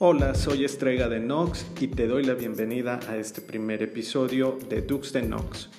Hola, 0.00 0.36
soy 0.36 0.64
Estrega 0.64 1.08
de 1.08 1.18
Nox 1.18 1.66
y 1.80 1.88
te 1.88 2.06
doy 2.06 2.22
la 2.22 2.34
bienvenida 2.34 3.00
a 3.08 3.16
este 3.16 3.40
primer 3.40 3.82
episodio 3.82 4.56
de 4.68 4.80
Dux 4.80 5.12
de 5.12 5.22
Nox. 5.22 5.70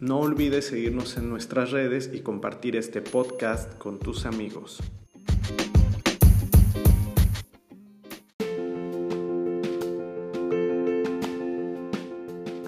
No 0.00 0.18
olvides 0.18 0.66
seguirnos 0.66 1.16
en 1.16 1.30
nuestras 1.30 1.70
redes 1.70 2.10
y 2.12 2.18
compartir 2.18 2.74
este 2.74 3.00
podcast 3.00 3.78
con 3.78 4.00
tus 4.00 4.26
amigos. 4.26 4.82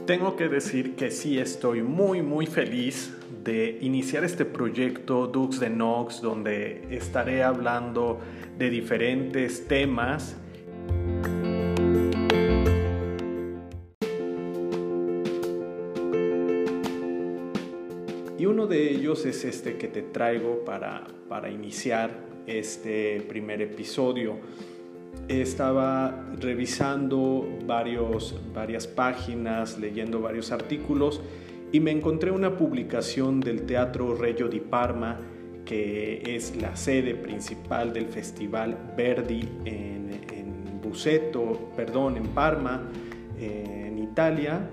Tengo 0.06 0.36
que 0.36 0.48
decir 0.48 0.94
que 0.94 1.10
sí 1.10 1.40
estoy 1.40 1.82
muy 1.82 2.22
muy 2.22 2.46
feliz 2.46 3.12
de 3.42 3.76
iniciar 3.80 4.22
este 4.22 4.44
proyecto 4.44 5.26
Dux 5.26 5.58
de 5.58 5.68
Nox 5.68 6.22
donde 6.22 6.86
estaré 6.96 7.42
hablando 7.42 8.20
de 8.56 8.70
diferentes 8.70 9.66
temas 9.66 10.36
es 19.12 19.44
este 19.44 19.76
que 19.76 19.88
te 19.88 20.00
traigo 20.00 20.64
para, 20.64 21.06
para 21.28 21.50
iniciar 21.50 22.10
este 22.46 23.20
primer 23.28 23.60
episodio. 23.60 24.36
Estaba 25.28 26.32
revisando 26.40 27.46
varios, 27.66 28.34
varias 28.54 28.86
páginas, 28.86 29.78
leyendo 29.78 30.20
varios 30.22 30.50
artículos 30.50 31.20
y 31.72 31.80
me 31.80 31.90
encontré 31.90 32.30
una 32.30 32.56
publicación 32.56 33.40
del 33.40 33.66
Teatro 33.66 34.14
Regio 34.14 34.48
di 34.48 34.60
Parma, 34.60 35.18
que 35.66 36.22
es 36.34 36.56
la 36.56 36.74
sede 36.74 37.14
principal 37.14 37.92
del 37.92 38.06
Festival 38.06 38.94
Verdi 38.96 39.46
en, 39.66 40.10
en 40.32 40.80
Buceto, 40.82 41.70
perdón, 41.76 42.16
en 42.16 42.28
Parma, 42.28 42.88
en 43.38 43.98
Italia 43.98 44.68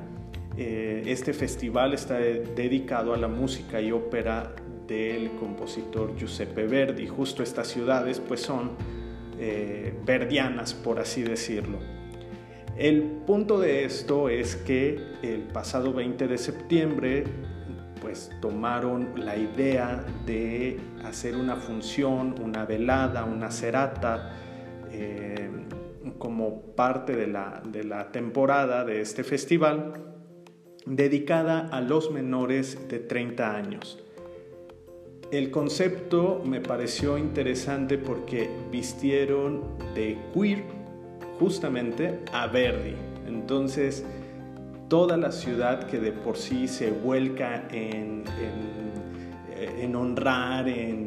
eh, 0.62 1.04
este 1.06 1.32
festival 1.32 1.94
está 1.94 2.16
dedicado 2.18 3.14
a 3.14 3.18
la 3.18 3.30
música 3.30 3.80
y 3.80 3.94
ópera 3.94 4.54
del 4.86 5.32
compositor 5.40 6.18
Giuseppe 6.18 6.68
Verdi. 6.68 7.08
Justo 7.08 7.44
estas 7.44 7.70
ciudades 7.70 8.20
pues 8.20 8.42
son 8.42 8.72
eh, 9.40 9.94
verdianas, 10.06 10.74
por 10.74 11.00
así 11.00 11.24
decirlo. 11.24 11.80
El 12.76 13.04
punto 13.26 13.58
de 13.58 13.86
esto 13.86 14.28
es 14.28 14.58
que 14.58 15.00
el 15.24 15.44
pasado 15.44 15.94
20 15.94 16.28
de 16.28 16.38
septiembre 16.38 17.24
pues 18.02 18.30
tomaron 18.42 19.14
la 19.16 19.38
idea 19.38 20.06
de 20.26 20.78
hacer 21.06 21.38
una 21.38 21.56
función, 21.56 22.36
una 22.42 22.66
velada, 22.66 23.24
una 23.24 23.50
serata, 23.50 24.34
eh, 24.92 25.50
como 26.18 26.76
parte 26.76 27.16
de 27.16 27.28
la, 27.28 27.62
de 27.66 27.86
la 27.86 28.12
temporada 28.12 28.84
de 28.84 29.00
este 29.00 29.24
festival 29.24 30.19
dedicada 30.86 31.68
a 31.72 31.82
los 31.82 32.12
menores 32.12 32.88
de 32.88 33.00
30 33.00 33.56
años. 33.56 34.00
El 35.32 35.52
concepto 35.52 36.42
me 36.44 36.60
pareció 36.60 37.18
interesante 37.18 38.00
porque 38.00 38.50
vistieron 38.72 39.62
de 39.94 40.18
queer 40.34 40.64
justamente 41.40 42.20
a 42.34 42.48
Verdi. 42.48 42.96
Entonces, 43.28 44.04
toda 44.90 45.18
la 45.18 45.32
ciudad 45.32 45.86
que 45.86 46.00
de 46.00 46.12
por 46.12 46.36
sí 46.36 46.68
se 46.68 46.90
vuelca 46.90 47.68
en, 47.72 48.24
en, 49.56 49.96
honrar, 49.96 50.68
en, 50.68 51.06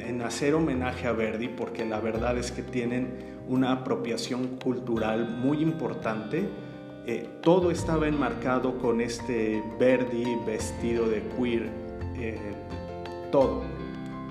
en, 0.00 0.20
hacer 0.22 0.54
homenaje 0.54 1.06
a 1.06 1.12
Verdi, 1.12 1.48
porque 1.48 1.84
la 1.84 2.00
verdad 2.00 2.36
es 2.36 2.50
que 2.50 2.62
tienen 2.62 3.34
una 3.48 3.70
apropiación 3.70 4.56
cultural 4.56 5.28
muy 5.28 5.62
importante, 5.62 6.48
eh, 7.06 7.28
todo 7.42 7.70
estaba 7.70 8.08
enmarcado 8.08 8.78
con 8.78 9.00
este 9.00 9.62
Verdi 9.78 10.36
vestido 10.46 11.06
de 11.08 11.22
queer, 11.36 11.70
eh, 12.16 12.38
todo. 13.30 13.62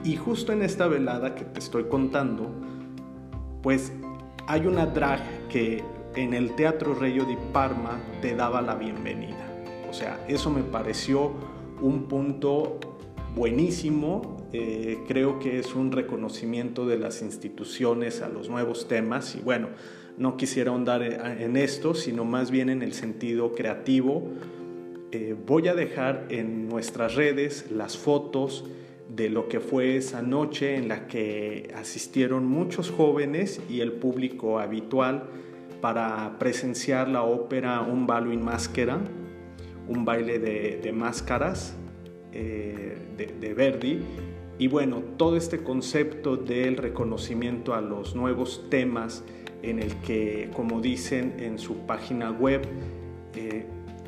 Y 0.03 0.15
justo 0.15 0.51
en 0.51 0.63
esta 0.63 0.87
velada 0.87 1.35
que 1.35 1.45
te 1.45 1.59
estoy 1.59 1.85
contando, 1.85 2.49
pues 3.61 3.93
hay 4.47 4.65
una 4.65 4.87
drag 4.87 5.21
que 5.49 5.83
en 6.15 6.33
el 6.33 6.55
Teatro 6.55 6.93
Regio 6.93 7.25
di 7.25 7.37
Parma 7.51 7.99
te 8.21 8.35
daba 8.35 8.61
la 8.61 8.75
bienvenida. 8.75 9.47
O 9.89 9.93
sea, 9.93 10.23
eso 10.27 10.49
me 10.49 10.63
pareció 10.63 11.31
un 11.81 12.03
punto 12.07 12.79
buenísimo. 13.35 14.32
Eh, 14.55 14.99
creo 15.07 15.39
que 15.39 15.57
es 15.57 15.73
un 15.73 15.91
reconocimiento 15.91 16.85
de 16.85 16.99
las 16.99 17.23
instituciones 17.23 18.21
a 18.21 18.29
los 18.29 18.49
nuevos 18.49 18.87
temas 18.87 19.35
y 19.35 19.39
bueno, 19.39 19.69
no 20.15 20.37
quisiera 20.37 20.69
ahondar 20.69 21.01
en 21.01 21.57
esto, 21.57 21.95
sino 21.95 22.23
más 22.23 22.51
bien 22.51 22.69
en 22.69 22.83
el 22.83 22.93
sentido 22.93 23.53
creativo. 23.53 24.29
Eh, 25.11 25.35
voy 25.47 25.69
a 25.69 25.73
dejar 25.73 26.27
en 26.29 26.69
nuestras 26.69 27.15
redes 27.15 27.71
las 27.71 27.97
fotos 27.97 28.65
de 29.09 29.29
lo 29.29 29.47
que 29.47 29.59
fue 29.59 29.97
esa 29.97 30.21
noche 30.21 30.75
en 30.75 30.87
la 30.87 31.07
que 31.07 31.73
asistieron 31.75 32.45
muchos 32.45 32.91
jóvenes 32.91 33.59
y 33.71 33.81
el 33.81 33.93
público 33.93 34.59
habitual 34.59 35.23
para 35.81 36.37
presenciar 36.37 37.09
la 37.09 37.23
ópera 37.23 37.81
Un 37.81 38.05
balo 38.05 38.31
in 38.31 38.43
máscara, 38.43 38.99
un 39.87 40.05
baile 40.05 40.37
de, 40.37 40.91
máscaras 40.93 41.75
eh, 42.31 42.97
de 43.17 43.53
Verdi. 43.55 43.99
Y 44.59 44.67
bueno, 44.67 45.01
todo 45.17 45.35
este 45.35 45.63
concepto 45.63 46.37
del 46.37 46.77
reconocimiento 46.77 47.73
a 47.73 47.81
los 47.81 48.15
nuevos 48.15 48.67
temas, 48.69 49.23
en 49.61 49.79
el 49.79 49.95
que, 50.01 50.49
como 50.55 50.81
dicen 50.81 51.35
en 51.39 51.57
su 51.57 51.77
página 51.85 52.31
web, 52.31 52.61
eh, 53.35 53.65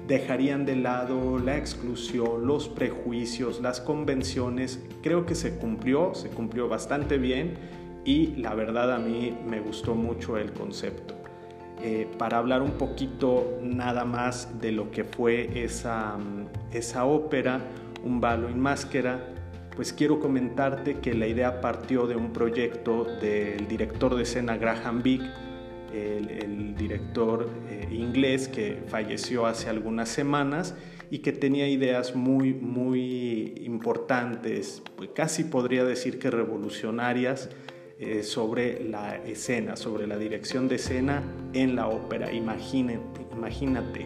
dejarían 0.08 0.66
de 0.66 0.76
lado 0.76 1.40
la 1.40 1.58
exclusión, 1.58 2.46
los 2.46 2.70
prejuicios, 2.70 3.62
las 3.62 3.82
convenciones. 3.82 4.84
Creo 5.02 5.26
que 5.26 5.34
se 5.34 5.58
cumplió, 5.58 6.14
se 6.14 6.30
cumplió 6.30 6.68
bastante 6.68 7.18
bien 7.18 7.56
y 8.04 8.36
la 8.36 8.54
verdad 8.54 8.94
a 8.94 9.00
mí 9.00 9.36
me 9.48 9.60
gustó 9.60 9.96
mucho 9.96 10.38
el 10.38 10.54
concepto. 10.54 11.16
Eh, 11.82 12.08
para 12.18 12.38
hablar 12.38 12.62
un 12.62 12.72
poquito 12.72 13.60
nada 13.62 14.06
más 14.06 14.62
de 14.62 14.72
lo 14.72 14.92
que 14.92 15.04
fue 15.04 15.64
esa, 15.64 16.18
esa 16.72 17.06
ópera, 17.06 17.62
Un 18.04 18.22
balo 18.22 18.50
en 18.50 18.60
máscara, 18.60 19.35
pues 19.76 19.94
quiero 19.94 20.20
comentarte 20.20 21.00
que 21.00 21.14
la 21.14 21.28
idea 21.28 21.62
partió 21.62 22.08
de 22.08 22.16
un 22.16 22.32
proyecto 22.32 23.04
del 23.04 23.68
director 23.68 24.16
de 24.16 24.24
escena 24.24 24.58
Graham 24.58 25.04
Big, 25.04 25.22
el, 25.94 26.76
director 26.76 27.50
eh, 27.70 27.88
inglés 27.92 28.50
que 28.50 28.84
falleció 28.88 29.46
hace 29.46 29.70
algunas 29.70 30.10
semanas 30.10 30.76
y 31.10 31.20
que 31.20 31.32
tenía 31.32 31.68
ideas 31.70 32.16
muy, 32.16 32.54
muy 32.54 33.54
importantes, 33.62 34.82
pues 34.98 35.12
casi 35.14 35.46
podría 35.46 35.86
decir 35.86 36.20
que 36.20 36.30
revolucionarias 36.30 37.50
eh, 37.98 38.24
sobre 38.24 38.84
la 38.84 39.16
escena, 39.16 39.78
sobre 39.78 40.06
la 40.06 40.18
dirección 40.18 40.68
de 40.68 40.76
escena 40.76 41.24
en 41.54 41.76
la 41.76 41.88
ópera. 41.88 42.34
Imagínate, 42.34 43.26
imagínate. 43.32 44.06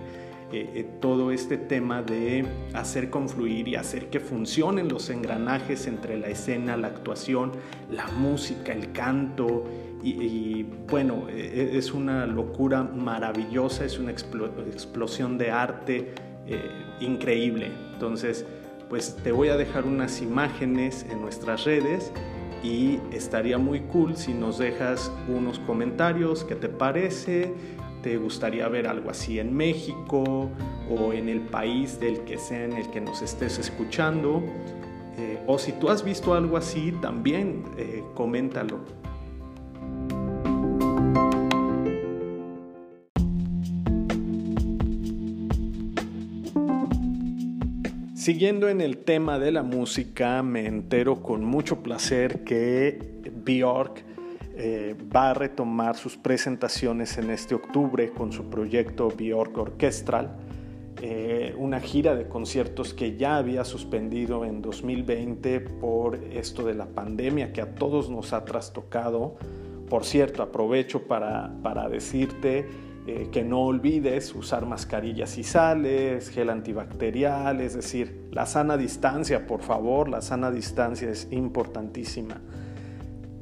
Eh, 0.52 0.88
todo 1.00 1.32
este 1.32 1.58
tema 1.58 2.02
de 2.02 2.44
hacer 2.74 3.12
confluir 3.12 3.68
y 3.68 3.76
hacer 3.76 4.10
que 4.10 4.20
funcionen 4.20 4.90
los 4.90 5.12
engranajes 5.12 5.86
entre 5.86 6.18
la 6.18 6.28
escena, 6.28 6.76
la 6.76 6.88
actuación, 6.88 7.52
la 7.92 8.08
música, 8.08 8.74
el 8.74 8.92
canto, 8.92 9.66
y, 10.02 10.64
bueno, 10.90 11.28
e, 11.30 11.74
e, 11.74 11.78
es 11.78 11.94
una 11.94 12.26
locura 12.26 12.84
maravillosa, 12.84 13.86
es 13.86 14.00
una 14.00 14.12
explosión 14.12 15.38
de 15.38 15.52
arte 15.52 16.14
eh, 16.48 16.72
increíble. 17.02 17.72
Entonces, 17.94 18.46
pues 18.90 19.18
te 19.24 19.32
voy 19.32 19.50
a 19.50 19.58
dejar 19.58 19.86
unas 19.86 20.22
imágenes 20.22 21.06
en 21.12 21.22
nuestras 21.22 21.66
redes 21.66 22.12
y 22.64 23.00
estaría 23.12 23.58
muy 23.58 23.82
cool 23.82 24.18
si 24.18 24.34
nos 24.34 24.58
dejas 24.58 25.12
unos 25.28 25.60
comentarios, 25.60 26.44
qué 26.44 26.56
te 26.56 26.70
parece, 26.70 27.54
te 28.02 28.18
gustaría 28.18 28.68
ver 28.68 28.88
algo 28.88 29.10
así 29.10 29.40
en 29.40 29.56
México 29.56 30.50
o 30.90 31.14
en 31.14 31.30
el 31.30 31.42
país 31.42 32.00
del 32.00 32.22
que 32.22 32.38
sea 32.38 32.66
en 32.66 32.74
el 32.74 32.90
que 32.90 33.02
nos 33.02 33.22
estés 33.22 33.60
escuchando. 33.60 34.44
Eh, 35.18 35.40
o 35.48 35.58
si 35.58 35.74
tú 35.74 35.90
has 35.90 36.04
visto 36.04 36.34
algo 36.34 36.58
así, 36.58 36.94
también 37.02 37.66
eh, 37.78 38.04
coméntalo. 38.16 38.80
Siguiendo 48.16 48.70
en 48.70 48.80
el 48.80 48.98
tema 48.98 49.40
de 49.40 49.52
la 49.52 49.64
música, 49.64 50.44
me 50.44 50.68
entero 50.68 51.24
con 51.24 51.44
mucho 51.44 51.82
placer 51.82 52.44
que 52.44 53.24
Bjork 53.44 54.09
eh, 54.60 54.96
va 55.16 55.32
a 55.32 55.34
retomar 55.34 55.96
sus 55.96 56.18
presentaciones 56.18 57.18
en 57.18 57.30
este 57.32 57.56
octubre 57.56 58.12
con 58.12 58.32
su 58.32 58.50
proyecto 58.50 59.10
Bjork 59.10 59.58
Orchestral, 59.58 60.36
eh, 61.02 61.56
una 61.58 61.80
gira 61.80 62.14
de 62.14 62.28
conciertos 62.28 62.94
que 62.94 63.16
ya 63.18 63.38
había 63.38 63.64
suspendido 63.64 64.46
en 64.46 64.62
2020 64.62 65.62
por 65.62 66.16
esto 66.16 66.64
de 66.64 66.76
la 66.76 66.86
pandemia 66.88 67.54
que 67.54 67.62
a 67.62 67.74
todos 67.74 68.10
nos 68.10 68.34
ha 68.34 68.44
trastocado 68.44 69.38
por 69.90 70.06
cierto, 70.06 70.44
aprovecho 70.44 71.08
para, 71.08 71.52
para 71.64 71.90
decirte 71.90 72.70
eh, 73.08 73.30
que 73.32 73.44
no 73.44 73.62
olvides 73.62 74.36
usar 74.36 74.68
mascarillas 74.68 75.38
y 75.40 75.44
sales, 75.44 76.30
gel 76.30 76.52
antibacterial, 76.52 77.60
es 77.60 77.74
decir, 77.74 78.28
la 78.32 78.46
sana 78.46 78.78
distancia, 78.78 79.48
por 79.48 79.64
favor, 79.64 80.08
la 80.08 80.22
sana 80.22 80.52
distancia 80.52 81.10
es 81.10 81.28
importantísima. 81.32 82.40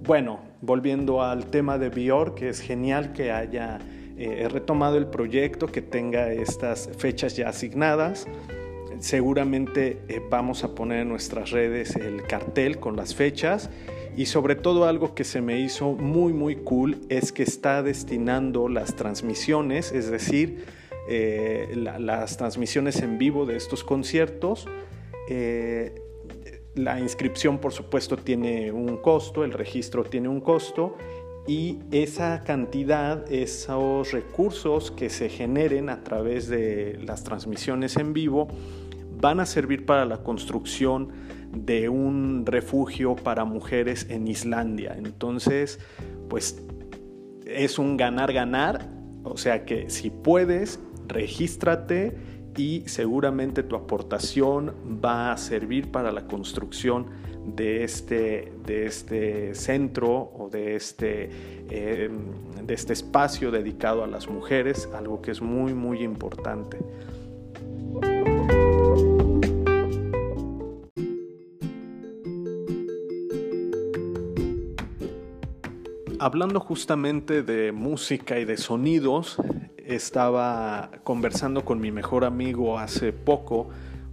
Bueno, 0.04 0.40
volviendo 0.62 1.24
al 1.24 1.48
tema 1.48 1.78
de 1.78 1.90
Bior, 1.90 2.36
que 2.36 2.50
es 2.50 2.60
genial 2.60 3.14
que 3.14 3.32
haya 3.32 3.80
eh, 4.18 4.48
retomado 4.50 4.98
el 4.98 5.08
proyecto, 5.08 5.68
que 5.68 5.82
tenga 5.82 6.32
estas 6.32 6.90
fechas 6.98 7.36
ya 7.36 7.50
asignadas. 7.50 8.28
Seguramente 9.00 10.00
eh, 10.08 10.22
vamos 10.28 10.64
a 10.64 10.74
poner 10.74 11.02
en 11.02 11.10
nuestras 11.10 11.52
redes 11.52 11.96
el 11.96 12.24
cartel 12.24 12.80
con 12.80 12.96
las 12.96 13.14
fechas 13.14 13.70
y 14.16 14.26
sobre 14.26 14.56
todo 14.56 14.86
algo 14.86 15.14
que 15.14 15.24
se 15.24 15.42
me 15.42 15.60
hizo 15.60 15.92
muy 15.92 16.34
muy 16.34 16.56
cool 16.56 17.02
es 17.10 17.32
que 17.32 17.44
está 17.44 17.84
destinando 17.84 18.70
las 18.70 18.96
transmisiones, 18.96 19.92
es 19.92 20.10
decir, 20.10 20.66
eh, 21.08 21.72
las 21.76 22.38
transmisiones 22.38 23.04
en 23.04 23.20
vivo 23.20 23.46
de 23.46 23.56
estos 23.56 23.84
conciertos. 23.84 24.68
La 26.78 27.00
inscripción 27.00 27.58
por 27.58 27.74
supuesto 27.74 28.18
tiene 28.18 28.72
un 28.72 28.98
costo, 28.98 29.44
el 29.44 29.54
registro 29.54 30.04
tiene 30.04 30.30
un 30.30 30.42
costo 30.42 30.96
y 31.48 31.80
esa 31.92 32.44
cantidad, 32.44 33.32
esos 33.32 34.12
recursos 34.12 34.92
que 34.92 35.10
se 35.10 35.30
generen 35.30 35.90
a 35.90 36.04
través 36.04 36.48
de 36.50 37.00
las 37.04 37.24
transmisiones 37.24 37.96
en 37.98 38.14
vivo 38.14 38.50
van 39.20 39.40
a 39.40 39.46
servir 39.46 39.86
para 39.86 40.06
la 40.06 40.24
construcción 40.24 41.10
de 41.54 41.90
un 41.90 42.46
refugio 42.46 43.16
para 43.16 43.46
mujeres 43.46 44.08
en 44.10 44.28
Islandia. 44.28 44.96
Entonces, 44.98 45.80
pues 46.30 46.62
es 47.46 47.80
un 47.80 47.98
ganar-ganar, 47.98 48.86
o 49.24 49.38
sea 49.38 49.64
que 49.66 49.90
si 49.90 50.10
puedes, 50.10 50.80
regístrate 51.08 52.18
y 52.58 52.84
seguramente 52.88 53.64
tu 53.64 53.76
aportación 53.76 54.74
va 55.04 55.32
a 55.32 55.38
servir 55.38 55.92
para 55.92 56.12
la 56.12 56.28
construcción 56.28 57.06
de 57.46 57.84
este, 57.84 58.52
de 58.66 58.88
este 58.88 59.56
centro 59.56 60.32
o 60.38 60.50
de 60.52 60.76
este, 60.76 61.30
eh, 61.70 62.10
de 62.62 62.74
este 62.74 62.94
espacio 62.94 63.52
dedicado 63.52 64.04
a 64.04 64.08
las 64.08 64.28
mujeres, 64.28 64.90
algo 64.94 65.22
que 65.22 65.32
es 65.32 65.42
muy, 65.42 65.74
muy 65.74 66.04
importante. 66.04 66.78
hablando 76.20 76.60
justamente 76.60 77.44
de 77.44 77.72
música 77.72 78.40
y 78.40 78.44
de 78.46 78.58
sonidos, 78.58 79.38
estaba 79.88 80.92
conversando 81.04 81.64
con 81.64 81.80
mi 81.80 81.92
mejor 81.92 82.26
amigo 82.26 82.78
hace 82.78 83.14
poco, 83.14 83.70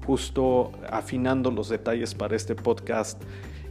justo 0.06 0.71
afinando 0.88 1.50
los 1.50 1.69
detalles 1.69 2.15
para 2.15 2.37
este 2.37 2.55
podcast, 2.55 3.21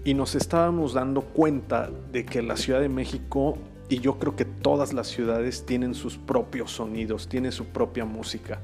y 0.03 0.13
nos 0.13 0.35
estábamos 0.35 0.93
dando 0.93 1.21
cuenta 1.21 1.89
de 2.11 2.25
que 2.25 2.41
la 2.41 2.57
Ciudad 2.57 2.81
de 2.81 2.89
México, 2.89 3.57
y 3.87 3.99
yo 3.99 4.19
creo 4.19 4.35
que 4.35 4.43
todas 4.43 4.91
las 4.91 5.07
ciudades 5.07 5.65
tienen 5.65 5.93
sus 5.93 6.17
propios 6.17 6.71
sonidos, 6.71 7.29
tienen 7.29 7.53
su 7.53 7.65
propia 7.67 8.03
música. 8.03 8.59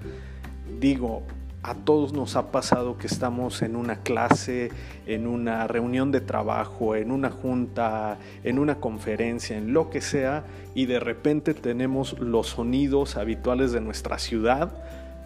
Digo, 0.80 1.24
a 1.62 1.76
todos 1.76 2.14
nos 2.14 2.36
ha 2.36 2.52
pasado 2.52 2.98
que 2.98 3.08
estamos 3.08 3.62
en 3.62 3.76
una 3.76 3.98
clase, 3.98 4.72
en 5.06 5.28
una 5.28 5.68
reunión 5.68 6.12
de 6.12 6.22
trabajo, 6.22 6.96
en 6.96 7.12
una 7.12 7.30
junta, 7.30 8.18
en 8.44 8.60
una 8.60 8.76
conferencia, 8.76 9.58
en 9.58 9.74
lo 9.74 9.90
que 9.90 10.02
sea, 10.02 10.46
y 10.74 10.86
de 10.86 11.00
repente 11.00 11.54
tenemos 11.54 12.18
los 12.20 12.48
sonidos 12.48 13.18
habituales 13.18 13.74
de 13.74 13.82
nuestra 13.82 14.20
ciudad, 14.20 14.72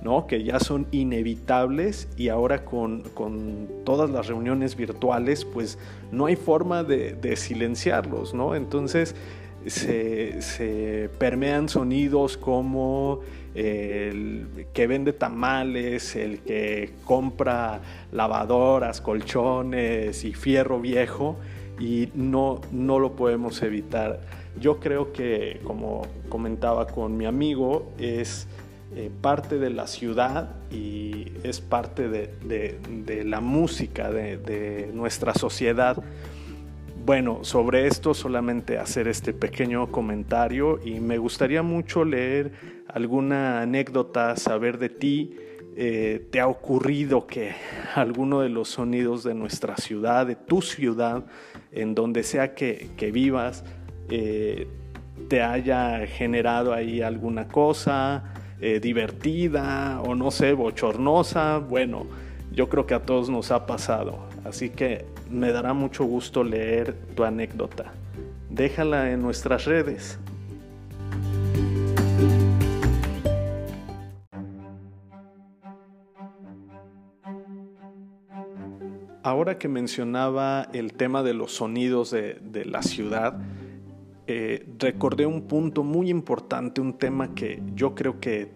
¿no? 0.01 0.25
que 0.25 0.43
ya 0.43 0.59
son 0.59 0.87
inevitables 0.91 2.09
y 2.17 2.29
ahora 2.29 2.65
con, 2.65 3.03
todas 3.85 4.09
las 4.09 4.27
reuniones 4.27 4.75
virtuales, 4.75 5.45
pues 5.45 5.77
no 6.11 6.25
hay 6.25 6.35
forma 6.35 6.83
de, 6.83 7.13
de 7.13 7.35
silenciarlos, 7.35 8.33
¿no? 8.33 8.55
Entonces, 8.55 9.15
se, 9.67 11.09
permean 11.17 11.69
sonidos 11.69 12.37
como 12.37 13.21
el 13.55 14.65
que 14.73 14.87
vende 14.87 15.13
tamales, 15.13 16.15
el 16.15 16.39
que 16.39 16.93
compra 17.05 17.81
lavadoras, 18.11 18.99
colchones 19.01 20.23
y 20.25 20.33
fierro 20.33 20.79
viejo 20.79 21.37
y 21.79 22.09
no, 22.15 22.61
no 22.71 22.99
lo 22.99 23.15
podemos 23.15 23.61
evitar. 23.61 24.21
Yo 24.59 24.79
creo 24.79 25.13
que, 25.13 25.61
como 25.63 26.03
comentaba 26.29 26.87
con 26.87 27.17
mi 27.17 27.25
amigo, 27.25 27.91
es 27.97 28.47
eh, 28.95 29.09
parte 29.21 29.57
de 29.57 29.71
la 29.71 29.87
ciudad 29.87 30.55
y 30.71 31.31
es 31.43 31.61
parte 31.61 32.07
de, 32.09 33.23
la 33.25 33.39
música 33.39 34.11
de 34.11 34.91
nuestra 34.93 35.33
sociedad. 35.33 36.03
Bueno, 37.05 37.39
sobre 37.43 37.85
esto 37.87 38.13
solamente 38.13 38.77
hacer 38.77 39.09
este 39.09 39.33
pequeño 39.33 39.91
comentario 39.91 40.79
y 40.85 41.01
me 41.01 41.17
gustaría 41.17 41.61
mucho 41.61 42.05
leer 42.05 42.53
alguna 42.87 43.61
anécdota, 43.61 44.37
saber 44.37 44.77
de 44.77 44.87
ti. 44.87 45.35
Eh, 45.75 46.25
¿Te 46.31 46.39
ha 46.39 46.47
ocurrido 46.47 47.27
que 47.27 47.55
alguno 47.95 48.39
de 48.39 48.47
los 48.47 48.69
sonidos 48.69 49.25
de 49.25 49.33
nuestra 49.33 49.75
ciudad, 49.75 50.25
de 50.25 50.37
tu 50.37 50.61
ciudad, 50.61 51.25
en 51.73 51.93
donde 51.93 52.23
sea 52.23 52.55
que, 52.55 52.89
vivas, 53.11 53.65
eh, 54.09 54.69
te 55.27 55.41
haya 55.41 56.07
generado 56.07 56.71
ahí 56.71 57.01
alguna 57.01 57.49
cosa 57.49 58.33
eh, 58.61 58.79
divertida 58.79 60.01
o 60.05 60.15
no 60.15 60.31
sé, 60.31 60.53
bochornosa? 60.53 61.57
Bueno, 61.57 62.07
yo 62.53 62.69
creo 62.69 62.87
que 62.87 62.93
a 62.93 63.01
todos 63.01 63.29
nos 63.29 63.51
ha 63.51 63.65
pasado. 63.65 64.19
Así 64.45 64.69
que 64.69 65.12
me 65.33 65.51
dará 65.51 65.73
mucho 65.73 66.05
gusto 66.05 66.43
leer 66.43 66.93
tu 67.15 67.23
anécdota. 67.23 67.91
Déjala 68.49 69.11
en 69.11 69.21
nuestras 69.21 69.65
redes. 69.65 70.19
Ahora 79.23 79.57
que 79.57 79.67
mencionaba 79.69 80.67
el 80.73 80.93
tema 80.93 81.23
de 81.23 81.33
los 81.33 81.53
sonidos 81.53 82.11
de, 82.11 82.65
la 82.65 82.83
ciudad, 82.83 83.39
eh, 84.27 84.67
recordé 84.77 85.25
un 85.25 85.43
punto 85.43 85.83
muy 85.83 86.09
importante, 86.09 86.81
un 86.81 86.93
tema 86.97 87.33
que 87.33 87.63
yo 87.73 87.95
creo 87.95 88.19
que 88.19 88.51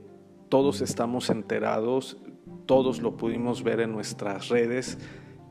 todos 0.50 0.82
estamos 0.82 1.30
enterados, 1.30 2.18
todos 2.66 3.02
lo 3.02 3.16
pudimos 3.16 3.64
ver 3.64 3.80
en 3.80 3.94
nuestras 3.94 4.50
redes, 4.50 4.98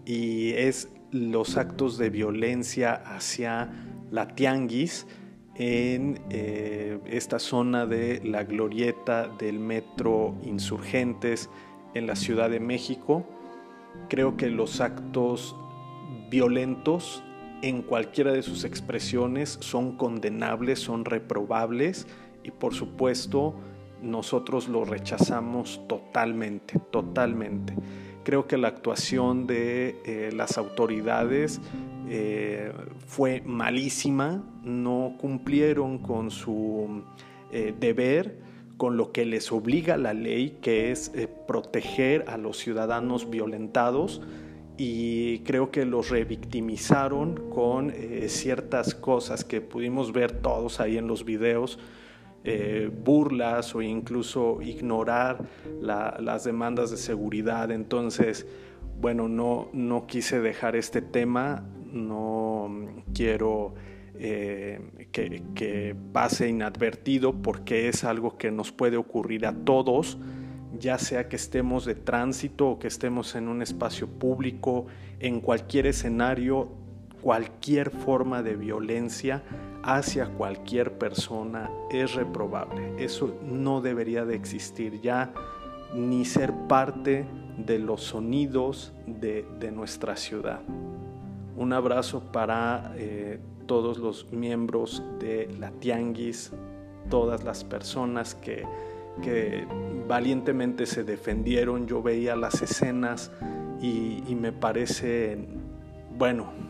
y 0.04 0.50
es 0.50 0.90
los 1.10 1.56
actos 1.56 1.98
de 1.98 2.10
violencia 2.10 2.94
hacia 2.94 3.70
la 4.10 4.28
tianguis 4.28 5.06
en 5.54 6.20
eh, 6.30 6.98
esta 7.06 7.38
zona 7.38 7.86
de 7.86 8.20
la 8.24 8.44
glorieta 8.44 9.28
del 9.28 9.58
metro 9.58 10.34
Insurgentes 10.42 11.48
en 11.94 12.06
la 12.06 12.16
Ciudad 12.16 12.50
de 12.50 12.60
México. 12.60 13.26
Creo 14.08 14.36
que 14.36 14.50
los 14.50 14.80
actos 14.80 15.56
violentos 16.30 17.22
en 17.62 17.82
cualquiera 17.82 18.32
de 18.32 18.42
sus 18.42 18.64
expresiones 18.64 19.56
son 19.60 19.96
condenables, 19.96 20.78
son 20.78 21.04
reprobables 21.04 22.06
y 22.42 22.50
por 22.50 22.74
supuesto 22.74 23.54
nosotros 24.02 24.68
lo 24.68 24.84
rechazamos 24.84 25.80
totalmente, 25.88 26.78
totalmente. 26.90 27.74
Creo 28.26 28.48
que 28.48 28.56
la 28.56 28.66
actuación 28.66 29.46
de 29.46 30.00
eh, 30.04 30.32
las 30.34 30.58
autoridades 30.58 31.60
eh, 32.08 32.72
fue 33.06 33.40
malísima, 33.46 34.42
no 34.64 35.14
cumplieron 35.16 35.98
con 35.98 36.32
su 36.32 37.04
eh, 37.52 37.72
deber, 37.78 38.40
con 38.78 38.96
lo 38.96 39.12
que 39.12 39.24
les 39.26 39.52
obliga 39.52 39.96
la 39.96 40.12
ley, 40.12 40.58
que 40.60 40.90
es 40.90 41.12
proteger 41.46 42.24
a 42.26 42.36
los 42.36 42.58
ciudadanos 42.58 43.30
violentados. 43.30 44.20
Y 44.76 45.38
creo 45.44 45.70
que 45.70 45.84
los 45.84 46.10
revictimizaron 46.10 47.48
con 47.48 47.94
ciertas 48.26 48.96
cosas 48.96 49.44
que 49.44 49.60
pudimos 49.60 50.12
ver 50.12 50.32
todos 50.32 50.80
ahí 50.80 50.98
en 50.98 51.06
los 51.06 51.24
videos 51.24 51.78
eh, 52.48 52.88
burlas 52.92 53.74
o 53.74 53.82
incluso 53.82 54.62
ignorar 54.62 55.44
las 55.80 56.44
demandas 56.44 56.92
de 56.92 56.96
seguridad. 56.96 57.72
Entonces, 57.72 58.46
bueno, 59.00 59.26
no, 59.26 59.68
no 59.72 60.06
quise 60.06 60.38
dejar 60.38 60.76
este 60.76 61.02
tema, 61.02 61.64
no 61.92 63.02
quiero 63.12 63.74
eh, 64.14 65.08
que, 65.10 65.42
que, 65.56 65.96
pase 66.12 66.48
inadvertido 66.48 67.32
porque 67.32 67.88
es 67.88 68.04
algo 68.04 68.38
que 68.38 68.52
nos 68.52 68.70
puede 68.70 68.96
ocurrir 68.96 69.44
a 69.44 69.52
todos, 69.52 70.16
ya 70.78 70.98
sea 70.98 71.28
que 71.28 71.34
estemos 71.34 71.84
de 71.84 71.96
tránsito 71.96 72.68
o 72.68 72.78
que 72.78 72.86
estemos 72.86 73.34
en 73.34 73.48
un 73.48 73.60
espacio 73.60 74.06
público, 74.06 74.86
en 75.18 75.40
cualquier 75.40 75.88
escenario, 75.88 76.68
cualquier 77.22 77.90
forma 77.90 78.44
de 78.44 78.54
violencia 78.54 79.42
hacia 79.86 80.26
cualquier 80.26 80.98
persona 80.98 81.70
es 81.90 82.14
reprobable. 82.14 82.92
Eso 82.98 83.32
no 83.44 83.80
debería 83.80 84.24
de 84.24 84.34
existir 84.34 85.00
ya 85.00 85.32
ni 85.94 86.24
ser 86.24 86.52
parte 86.68 87.24
de 87.56 87.78
los 87.78 88.02
sonidos 88.02 88.92
de, 89.06 89.46
nuestra 89.72 90.16
ciudad. 90.16 90.60
Un 91.56 91.72
abrazo 91.72 92.20
para 92.32 92.92
eh, 92.96 93.38
todos 93.66 93.98
los 93.98 94.30
miembros 94.32 95.02
de 95.20 95.48
la 95.58 95.70
Tianguis, 95.70 96.52
todas 97.08 97.44
las 97.44 97.62
personas 97.62 98.34
que, 98.34 98.64
que 99.22 99.66
valientemente 100.08 100.86
se 100.86 101.04
defendieron. 101.04 101.86
Yo 101.86 102.02
veía 102.02 102.34
las 102.34 102.60
escenas 102.60 103.30
y 103.80 104.34
me 104.34 104.52
parece, 104.52 105.38
bueno, 106.18 106.65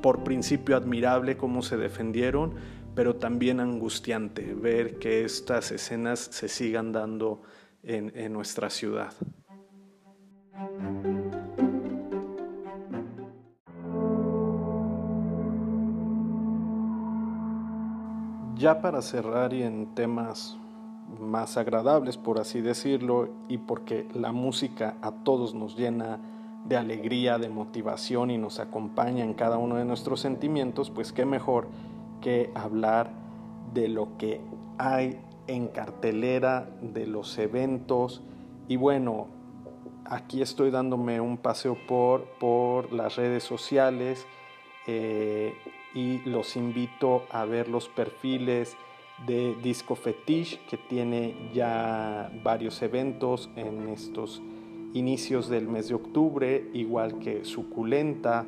por 0.00 0.24
principio 0.24 0.76
admirable 0.76 1.36
cómo 1.36 1.62
se 1.62 1.76
defendieron, 1.76 2.54
pero 2.94 3.16
también 3.16 3.60
angustiante 3.60 4.54
ver 4.54 4.98
que 4.98 5.24
estas 5.24 5.70
escenas 5.70 6.18
se 6.18 6.48
sigan 6.48 6.92
dando 6.92 7.42
en, 7.82 8.12
en 8.14 8.32
nuestra 8.32 8.70
ciudad. 8.70 9.12
Ya 18.56 18.80
para 18.80 19.02
cerrar 19.02 19.52
y 19.52 19.62
en 19.62 19.94
temas 19.94 20.56
más 21.20 21.56
agradables, 21.56 22.16
por 22.16 22.40
así 22.40 22.60
decirlo, 22.60 23.28
y 23.48 23.58
porque 23.58 24.08
la 24.14 24.32
música 24.32 24.96
a 25.02 25.12
todos 25.12 25.54
nos 25.54 25.76
llena 25.76 26.18
de 26.68 26.76
alegría, 26.76 27.38
de 27.38 27.48
motivación 27.48 28.30
y 28.30 28.38
nos 28.38 28.58
acompaña 28.58 29.24
en 29.24 29.34
cada 29.34 29.58
uno 29.58 29.76
de 29.76 29.84
nuestros 29.84 30.20
sentimientos, 30.20 30.90
pues 30.90 31.12
qué 31.12 31.24
mejor 31.24 31.68
que 32.20 32.50
hablar 32.54 33.10
de 33.72 33.88
lo 33.88 34.16
que 34.18 34.40
hay 34.78 35.20
en 35.46 35.68
cartelera, 35.68 36.68
de 36.80 37.06
los 37.06 37.38
eventos. 37.38 38.22
Y 38.68 38.76
bueno, 38.76 39.28
aquí 40.04 40.42
estoy 40.42 40.70
dándome 40.70 41.20
un 41.20 41.38
paseo 41.38 41.76
por, 41.86 42.24
por 42.38 42.92
las 42.92 43.16
redes 43.16 43.44
sociales 43.44 44.26
eh, 44.86 45.54
y 45.94 46.18
los 46.28 46.56
invito 46.56 47.24
a 47.30 47.44
ver 47.44 47.68
los 47.68 47.88
perfiles 47.88 48.76
de 49.26 49.54
Disco 49.62 49.94
Fetish 49.94 50.58
que 50.66 50.76
tiene 50.76 51.50
ya 51.54 52.30
varios 52.42 52.82
eventos 52.82 53.48
en 53.56 53.88
estos 53.88 54.42
inicios 54.96 55.48
del 55.48 55.68
mes 55.68 55.88
de 55.88 55.94
octubre, 55.94 56.68
igual 56.72 57.18
que 57.18 57.44
Suculenta, 57.44 58.46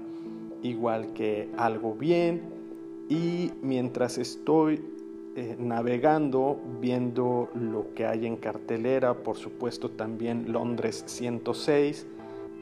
igual 0.62 1.12
que 1.12 1.48
Algo 1.56 1.94
Bien. 1.94 2.42
Y 3.08 3.50
mientras 3.62 4.18
estoy 4.18 4.82
eh, 5.36 5.56
navegando, 5.58 6.58
viendo 6.80 7.50
lo 7.54 7.94
que 7.94 8.06
hay 8.06 8.26
en 8.26 8.36
cartelera, 8.36 9.14
por 9.14 9.36
supuesto 9.36 9.90
también 9.90 10.52
Londres 10.52 11.04
106, 11.06 12.06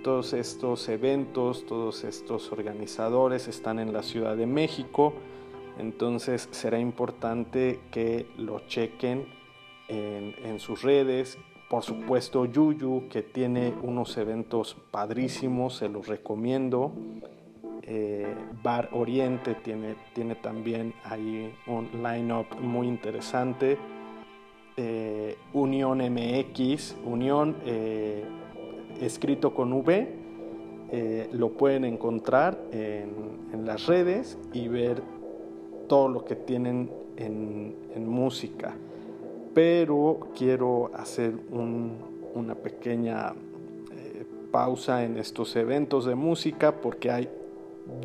todos 0.02 0.32
estos 0.32 0.88
eventos, 0.88 1.64
todos 1.66 2.04
estos 2.04 2.52
organizadores 2.52 3.48
están 3.48 3.78
en 3.78 3.92
la 3.92 4.02
Ciudad 4.02 4.36
de 4.36 4.46
México, 4.46 5.14
entonces 5.78 6.48
será 6.50 6.78
importante 6.78 7.80
que 7.90 8.26
lo 8.36 8.60
chequen 8.66 9.26
en, 9.88 10.34
en 10.44 10.60
sus 10.60 10.82
redes, 10.82 11.38
por 11.68 11.82
supuesto, 11.82 12.44
Yuyu, 12.44 13.08
que 13.10 13.22
tiene 13.22 13.74
unos 13.82 14.16
eventos 14.18 14.76
padrísimos, 14.92 15.76
se 15.76 15.88
los 15.88 16.06
recomiendo. 16.06 16.92
Eh, 17.82 18.32
Bar 18.62 18.90
Oriente 18.92 19.56
tiene, 19.56 19.96
tiene 20.12 20.36
también 20.36 20.94
ahí 21.04 21.52
un 21.66 21.88
line-up 22.04 22.46
muy 22.60 22.86
interesante. 22.86 23.78
Eh, 24.76 25.36
Unión 25.54 25.98
MX, 25.98 26.96
Unión 27.04 27.56
eh, 27.64 28.24
escrito 29.00 29.52
con 29.52 29.72
V, 29.72 30.24
lo 31.32 31.50
pueden 31.50 31.84
encontrar 31.84 32.60
en, 32.70 33.64
las 33.64 33.86
redes 33.86 34.38
y 34.52 34.68
ver 34.68 35.02
todo 35.88 36.08
lo 36.08 36.24
que 36.24 36.36
tienen 36.36 36.88
en 37.16 38.08
música 38.08 38.76
pero 39.56 40.28
quiero 40.36 40.90
hacer 40.92 41.32
una 41.50 42.54
pequeña 42.56 43.32
eh, 43.90 44.26
pausa 44.52 45.02
en 45.02 45.16
estos 45.16 45.56
eventos 45.56 46.04
de 46.04 46.14
música 46.14 46.82
porque 46.82 47.10
hay 47.10 47.30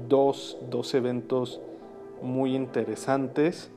dos, 0.08 0.58
eventos 0.94 1.60
muy 2.22 2.56
interesantes. 2.56 3.70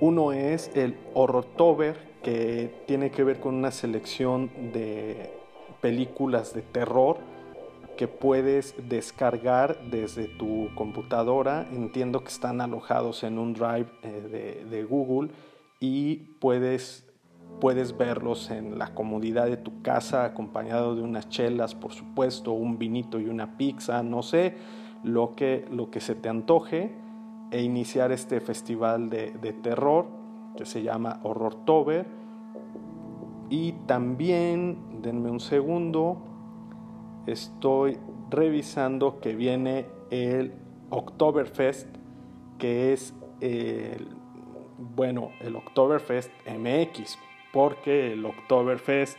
Uno 0.00 0.30
es 0.30 0.70
el 0.76 0.96
Horrortober, 1.12 1.96
que 2.22 2.72
tiene 2.86 3.10
que 3.10 3.24
ver 3.24 3.40
con 3.40 3.56
una 3.56 3.72
selección 3.72 4.48
de 4.72 5.28
películas 5.80 6.54
de 6.54 6.62
terror 6.62 7.16
que 7.96 8.06
puedes 8.06 8.76
descargar 8.88 9.90
desde 9.90 10.28
tu 10.28 10.68
computadora. 10.76 11.66
Entiendo 11.72 12.20
que 12.22 12.28
están 12.28 12.60
alojados 12.60 13.24
en 13.24 13.40
un 13.40 13.54
drive 13.54 13.86
eh, 14.04 14.64
de 14.70 14.84
Google 14.84 15.30
y 15.82 16.36
puedes, 16.38 17.12
puedes 17.60 17.98
verlos 17.98 18.52
en 18.52 18.78
la 18.78 18.94
comodidad 18.94 19.46
de 19.46 19.56
tu 19.56 19.82
casa 19.82 20.24
acompañado 20.24 20.94
de 20.94 21.02
unas 21.02 21.28
chelas, 21.28 21.74
por 21.74 21.92
supuesto, 21.92 22.52
un 22.52 22.78
vinito 22.78 23.18
y 23.18 23.26
una 23.26 23.58
pizza, 23.58 24.00
no 24.04 24.22
sé, 24.22 24.54
lo 25.02 25.34
que, 25.34 25.66
lo 25.72 25.90
que 25.90 25.98
se 25.98 26.14
te 26.14 26.28
antoje 26.28 26.94
e 27.50 27.62
iniciar 27.62 28.12
este 28.12 28.40
festival 28.40 29.10
de, 29.10 29.32
de 29.32 29.52
terror 29.52 30.06
que 30.56 30.66
se 30.66 30.84
llama 30.84 31.18
Horrortober. 31.24 32.06
Y 33.50 33.72
también, 33.88 35.02
denme 35.02 35.32
un 35.32 35.40
segundo, 35.40 36.22
estoy 37.26 37.98
revisando 38.30 39.18
que 39.18 39.34
viene 39.34 39.86
el 40.12 40.54
Oktoberfest, 40.90 41.88
que 42.58 42.92
es 42.92 43.14
el 43.40 44.21
bueno, 44.82 45.32
el 45.40 45.56
Oktoberfest 45.56 46.30
MX, 46.46 47.18
porque 47.52 48.12
el 48.12 48.24
Oktoberfest 48.24 49.18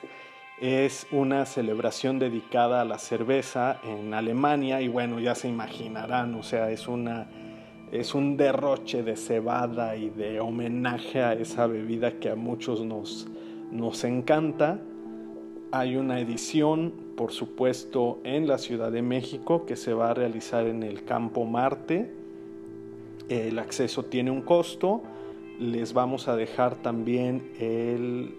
es 0.60 1.08
una 1.12 1.46
celebración 1.46 2.20
dedicada 2.20 2.82
a 2.82 2.86
la 2.86 3.00
cerveza 3.00 3.80
en 3.84 4.14
Alemania 4.14 4.82
y 4.82 4.88
bueno, 4.88 5.20
ya 5.20 5.36
se 5.36 5.48
imaginarán, 5.48 6.36
o 6.36 6.44
sea, 6.44 6.70
es 6.70 6.88
una 6.88 7.28
es 7.92 8.16
un 8.16 8.38
derroche 8.38 9.04
de 9.04 9.16
cebada 9.16 9.96
y 9.96 10.10
de 10.10 10.40
homenaje 10.40 11.22
a 11.22 11.34
esa 11.34 11.68
bebida 11.68 12.14
que 12.14 12.32
a 12.32 12.36
muchos 12.36 12.84
nos, 12.84 13.28
nos 13.72 14.04
encanta. 14.04 14.80
Hay 15.72 15.96
una 15.96 16.20
edición, 16.20 16.92
por 17.16 17.32
supuesto, 17.32 18.20
en 18.24 18.48
la 18.48 18.58
Ciudad 18.58 18.92
de 18.92 19.04
México 19.04 19.68
que 19.68 19.76
se 19.76 19.94
va 19.94 20.10
a 20.10 20.14
realizar 20.16 20.66
en 20.66 20.82
el 20.82 21.04
Campo 21.04 21.46
Marte. 21.46 22.12
El 23.30 23.60
acceso 23.60 24.06
tiene 24.06 24.32
un 24.32 24.42
costo 24.42 25.04
les 25.60 25.94
vamos 25.94 26.28
a 26.28 26.36
dejar 26.36 26.76
también 26.76 27.54
el, 27.60 28.36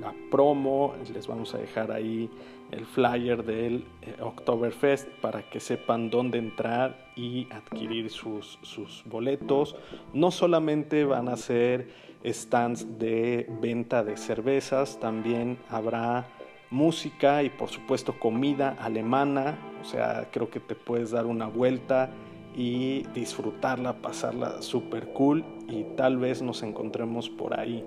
la 0.00 0.14
promo, 0.30 0.94
les 1.12 1.26
vamos 1.26 1.54
a 1.54 1.58
dejar 1.58 1.90
ahí 1.90 2.30
el 2.70 2.86
flyer 2.86 3.44
del 3.44 3.84
eh, 4.02 4.14
Oktoberfest 4.20 5.08
para 5.20 5.42
que 5.50 5.58
sepan 5.58 6.08
dónde 6.08 6.38
entrar 6.38 7.10
y 7.16 7.48
adquirir 7.50 8.10
sus, 8.10 8.58
sus 8.62 9.02
boletos. 9.06 9.76
No 10.14 10.30
solamente 10.30 11.04
van 11.04 11.28
a 11.28 11.36
ser 11.36 11.88
stands 12.24 12.98
de 12.98 13.48
venta 13.60 14.04
de 14.04 14.16
cervezas, 14.16 15.00
también 15.00 15.58
habrá 15.68 16.28
música 16.70 17.42
y 17.42 17.50
por 17.50 17.68
supuesto 17.68 18.18
comida 18.20 18.76
alemana, 18.78 19.58
o 19.80 19.84
sea, 19.84 20.28
creo 20.30 20.50
que 20.50 20.60
te 20.60 20.76
puedes 20.76 21.10
dar 21.10 21.26
una 21.26 21.46
vuelta 21.46 22.10
y 22.56 23.04
disfrutarla, 23.14 24.02
pasarla 24.02 24.60
super 24.62 25.12
cool 25.12 25.44
y 25.68 25.84
tal 25.96 26.18
vez 26.18 26.42
nos 26.42 26.62
encontremos 26.62 27.30
por 27.30 27.58
ahí. 27.58 27.84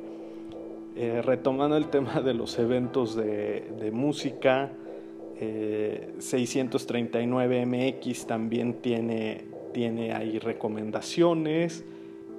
Eh, 0.95 1.21
retomando 1.23 1.75
el 1.75 1.87
tema 1.87 2.21
de 2.21 2.35
los 2.35 2.59
eventos 2.59 3.15
de, 3.15 3.89
música, 3.91 4.71
639MX 5.39 8.07
eh, 8.07 8.25
también 8.27 8.75
tiene, 8.75 9.45
tiene 9.73 10.13
ahí 10.13 10.37
recomendaciones. 10.39 11.83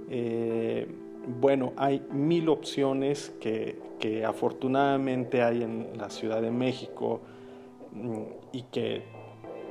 Eh, 0.08 0.86
bueno, 1.40 1.72
hay 1.76 2.02
mil 2.12 2.48
opciones 2.48 3.34
que, 3.40 3.78
que, 3.98 4.24
afortunadamente 4.24 5.42
hay 5.42 5.62
en 5.62 5.88
la 5.98 6.08
Ciudad 6.10 6.40
de 6.40 6.50
México 6.50 7.20
mm, 7.92 8.22
y 8.52 8.62
que 8.64 9.02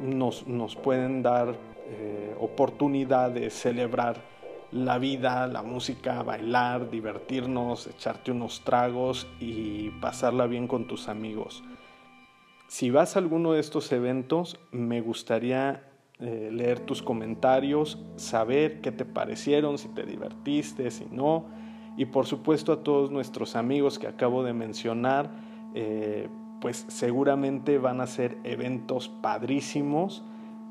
nos, 0.01 0.47
nos 0.47 0.75
pueden 0.75 1.21
dar 1.23 1.55
eh, 1.95 2.35
oportunidad 2.39 3.31
de 3.31 3.49
celebrar 3.49 4.17
la 4.71 4.97
vida, 4.97 5.45
la 5.47 5.61
música, 5.61 6.23
bailar, 6.23 6.89
divertirnos, 6.89 7.85
echarte 7.87 8.31
unos 8.31 8.61
tragos 8.63 9.27
y 9.39 9.91
pasarla 10.01 10.47
bien 10.47 10.67
con 10.67 10.87
tus 10.87 11.07
amigos. 11.07 11.63
Si 12.67 12.89
vas 12.89 13.15
a 13.15 13.19
alguno 13.19 13.51
de 13.51 13.59
estos 13.59 13.91
eventos, 13.91 14.59
me 14.71 15.01
gustaría 15.01 15.83
eh, 16.19 16.49
leer 16.51 16.79
tus 16.79 17.03
comentarios, 17.03 17.99
saber 18.15 18.81
qué 18.81 18.91
te 18.91 19.05
parecieron, 19.05 19.77
si 19.77 19.89
te 19.89 20.03
divertiste, 20.03 20.89
si 20.89 21.05
no. 21.05 21.45
Y 21.95 22.05
por 22.05 22.25
supuesto 22.25 22.73
a 22.73 22.83
todos 22.83 23.11
nuestros 23.11 23.55
amigos 23.55 23.99
que 23.99 24.07
acabo 24.07 24.43
de 24.43 24.53
mencionar, 24.53 25.29
eh, 25.75 26.29
pues 26.61 26.85
seguramente 26.87 27.77
van 27.77 28.01
a 28.01 28.07
ser 28.07 28.37
eventos 28.43 29.07
padrísimos 29.07 30.23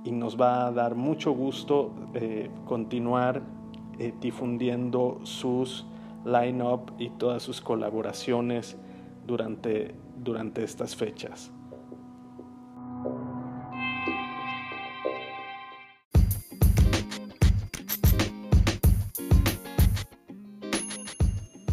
y 0.05 0.13
nos 0.13 0.41
va 0.41 0.67
a 0.67 0.73
dar 0.73 0.95
mucho 0.95 1.33
gusto 1.33 1.95
eh, 2.15 2.51
continuar 2.65 3.43
difundiendo 4.21 5.21
sus 5.23 5.87
line-up 6.25 6.93
y 6.99 7.11
todas 7.11 7.43
sus 7.43 7.61
colaboraciones 7.61 8.77
durante, 9.27 9.95
durante 10.17 10.65
estas 10.65 10.97
fechas. 10.97 11.53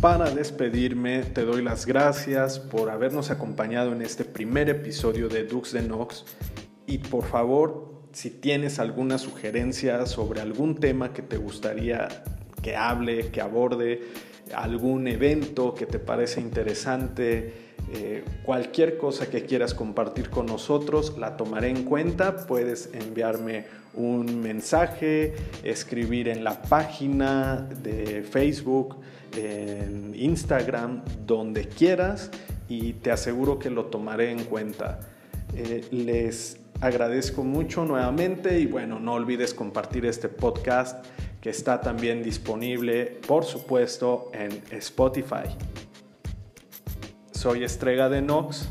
Para 0.01 0.31
despedirme, 0.31 1.23
te 1.23 1.43
doy 1.43 1.61
las 1.61 1.85
gracias 1.85 2.57
por 2.57 2.89
habernos 2.89 3.31
acompañado 3.31 3.91
en 3.91 4.01
este 4.01 4.23
primer 4.23 4.69
episodio 4.69 5.27
de 5.27 5.43
Dux 5.43 5.73
de 5.73 5.81
Nox 5.81 6.23
y 6.87 6.99
por 6.99 7.25
favor, 7.25 7.88
si 8.11 8.29
tienes 8.29 8.79
alguna 8.79 9.17
sugerencia 9.17 10.05
sobre 10.05 10.41
algún 10.41 10.75
tema 10.75 11.13
que 11.13 11.21
te 11.21 11.37
gustaría 11.37 12.07
que 12.61 12.75
hable, 12.75 13.29
que 13.29 13.41
aborde, 13.41 14.01
algún 14.53 15.07
evento 15.07 15.73
que 15.73 15.85
te 15.85 15.99
parece 15.99 16.41
interesante, 16.41 17.53
eh, 17.91 18.23
cualquier 18.43 18.97
cosa 18.97 19.29
que 19.29 19.45
quieras 19.45 19.73
compartir 19.73 20.29
con 20.29 20.45
nosotros, 20.45 21.17
la 21.17 21.37
tomaré 21.37 21.69
en 21.69 21.83
cuenta. 21.83 22.45
Puedes 22.45 22.89
enviarme 22.93 23.65
un 23.93 24.41
mensaje, 24.41 25.33
escribir 25.63 26.27
en 26.27 26.43
la 26.43 26.61
página 26.61 27.67
de 27.83 28.23
Facebook, 28.23 28.97
en 29.35 30.13
Instagram, 30.15 31.03
donde 31.25 31.67
quieras 31.67 32.29
y 32.67 32.93
te 32.93 33.11
aseguro 33.11 33.57
que 33.57 33.69
lo 33.69 33.85
tomaré 33.85 34.31
en 34.31 34.43
cuenta. 34.43 34.99
Eh, 35.55 35.85
les 35.91 36.59
agradezco 36.81 37.43
mucho 37.43 37.85
nuevamente 37.85 38.59
y 38.59 38.65
bueno, 38.65 38.99
no 38.99 39.13
olvides 39.13 39.53
compartir 39.53 40.05
este 40.05 40.29
podcast 40.29 41.05
que 41.41 41.49
está 41.49 41.79
también 41.81 42.21
disponible, 42.23 43.05
por 43.27 43.45
supuesto, 43.45 44.29
en 44.33 44.61
Spotify. 44.71 45.55
Soy 47.31 47.63
Estrega 47.63 48.09
de 48.09 48.21
Nox. 48.21 48.69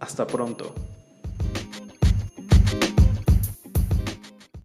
Hasta 0.00 0.26
pronto. 0.26 0.74